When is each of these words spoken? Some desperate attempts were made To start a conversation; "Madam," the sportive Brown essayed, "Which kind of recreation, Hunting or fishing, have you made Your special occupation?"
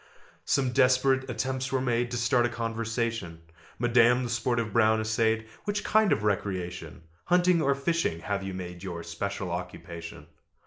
Some 0.45 0.71
desperate 0.71 1.29
attempts 1.29 1.71
were 1.71 1.79
made 1.79 2.09
To 2.09 2.17
start 2.17 2.47
a 2.47 2.49
conversation; 2.49 3.43
"Madam," 3.77 4.23
the 4.23 4.31
sportive 4.31 4.73
Brown 4.73 4.99
essayed, 4.99 5.45
"Which 5.65 5.83
kind 5.83 6.11
of 6.11 6.23
recreation, 6.23 7.03
Hunting 7.25 7.61
or 7.61 7.75
fishing, 7.75 8.21
have 8.21 8.41
you 8.41 8.55
made 8.55 8.81
Your 8.81 9.03
special 9.03 9.51
occupation?" 9.51 10.25